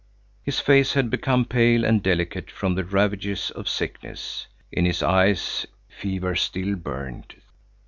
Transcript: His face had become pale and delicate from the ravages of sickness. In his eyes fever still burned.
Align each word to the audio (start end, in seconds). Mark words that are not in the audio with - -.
His 0.41 0.59
face 0.59 0.93
had 0.93 1.11
become 1.11 1.45
pale 1.45 1.85
and 1.85 2.01
delicate 2.01 2.49
from 2.49 2.73
the 2.73 2.83
ravages 2.83 3.51
of 3.51 3.69
sickness. 3.69 4.47
In 4.71 4.83
his 4.85 5.03
eyes 5.03 5.67
fever 5.89 6.33
still 6.33 6.75
burned. 6.75 7.35